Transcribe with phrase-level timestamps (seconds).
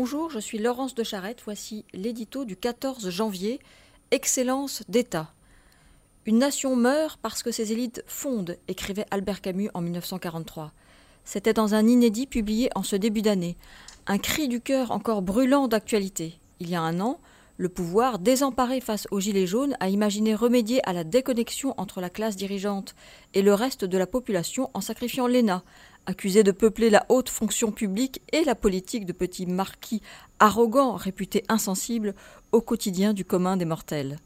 [0.00, 1.42] Bonjour, je suis Laurence de Charette.
[1.44, 3.58] Voici l'édito du 14 janvier.
[4.12, 5.32] Excellence d'État.
[6.24, 10.70] Une nation meurt parce que ses élites fondent, écrivait Albert Camus en 1943.
[11.24, 13.56] C'était dans un inédit publié en ce début d'année,
[14.06, 16.38] un cri du cœur encore brûlant d'actualité.
[16.60, 17.18] Il y a un an,
[17.56, 22.08] le pouvoir, désemparé face aux Gilets jaunes, a imaginé remédier à la déconnexion entre la
[22.08, 22.94] classe dirigeante
[23.34, 25.64] et le reste de la population en sacrifiant l'ENA,
[26.08, 30.02] accusé de peupler la haute fonction publique et la politique de petits marquis
[30.38, 32.14] arrogants, réputés insensibles
[32.50, 34.18] au quotidien du commun des mortels.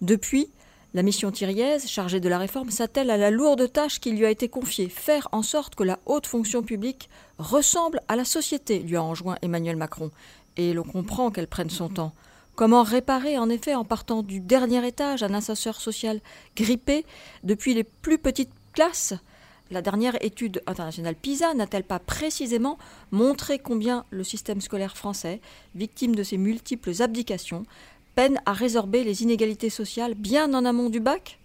[0.00, 0.50] Depuis,
[0.94, 4.30] la mission Thiriez, chargée de la réforme, s'attelle à la lourde tâche qui lui a
[4.30, 8.96] été confiée, faire en sorte que la haute fonction publique ressemble à la société, lui
[8.96, 10.10] a enjoint Emmanuel Macron,
[10.56, 12.14] et l'on comprend qu'elle prenne son temps.
[12.56, 16.20] Comment réparer en effet en partant du dernier étage un ascenseur social
[16.56, 17.04] grippé
[17.44, 19.14] depuis les plus petites classes
[19.70, 22.78] La dernière étude internationale PISA n'a-t-elle pas précisément
[23.10, 25.40] montré combien le système scolaire français,
[25.74, 27.64] victime de ses multiples abdications,
[28.14, 31.38] peine à résorber les inégalités sociales bien en amont du bac?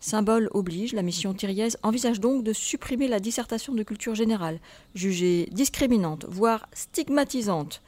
[0.00, 4.60] Symbole oblige, la mission Thiriez envisage donc de supprimer la dissertation de culture générale,
[4.94, 7.82] jugée discriminante, voire stigmatisante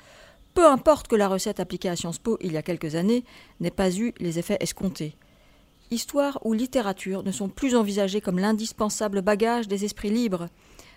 [0.55, 3.25] peu importe que la recette appliquée à Sciences Po il y a quelques années
[3.61, 5.15] n'ait pas eu les effets escomptés.
[5.93, 10.47] Histoire ou littérature ne sont plus envisagées comme l'indispensable bagage des esprits libres,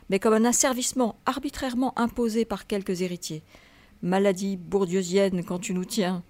[0.10, 3.42] mais comme un asservissement arbitrairement imposé par quelques héritiers.
[4.04, 6.24] Maladie bourdieusienne quand tu nous tiens.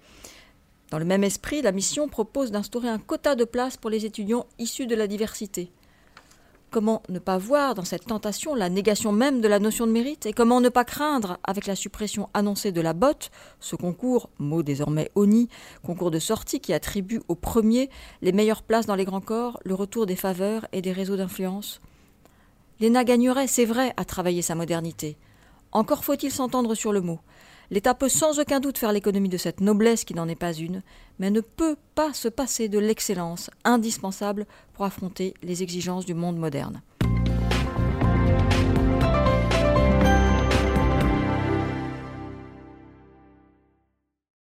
[0.90, 4.46] Dans le même esprit, la mission propose d'instaurer un quota de place pour les étudiants
[4.58, 5.70] issus de la diversité.
[6.74, 10.26] Comment ne pas voir dans cette tentation la négation même de la notion de mérite
[10.26, 13.30] et comment ne pas craindre, avec la suppression annoncée de la botte,
[13.60, 15.48] ce concours, mot désormais honni,
[15.84, 17.90] concours de sortie qui attribue aux premiers
[18.22, 21.80] les meilleures places dans les grands corps, le retour des faveurs et des réseaux d'influence?
[22.80, 25.16] L'ENA gagnerait, c'est vrai, à travailler sa modernité.
[25.70, 27.20] Encore faut-il s'entendre sur le mot.
[27.70, 30.82] L'État peut sans aucun doute faire l'économie de cette noblesse qui n'en est pas une,
[31.18, 36.36] mais ne peut pas se passer de l'excellence indispensable pour affronter les exigences du monde
[36.36, 36.82] moderne.